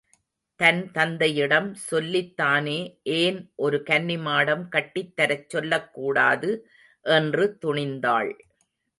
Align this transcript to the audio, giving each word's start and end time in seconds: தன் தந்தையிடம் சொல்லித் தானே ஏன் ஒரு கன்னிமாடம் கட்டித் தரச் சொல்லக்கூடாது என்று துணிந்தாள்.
தன் 0.59 0.91
தந்தையிடம் 0.91 1.73
சொல்லித் 1.81 2.31
தானே 2.37 2.77
ஏன் 3.17 3.37
ஒரு 3.55 3.83
கன்னிமாடம் 3.89 4.63
கட்டித் 4.67 5.15
தரச் 5.15 5.49
சொல்லக்கூடாது 5.49 6.49
என்று 7.05 7.57
துணிந்தாள். 7.61 8.31